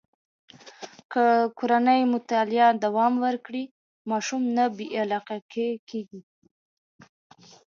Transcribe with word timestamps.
که 1.11 1.25
کورنۍ 1.59 2.01
مطالعه 2.13 2.67
دوام 2.83 3.13
ورکړي، 3.25 3.63
ماشوم 4.09 4.43
نه 4.57 4.65
بې 4.75 4.87
علاقې 5.01 5.39
کېږي. 5.91 6.21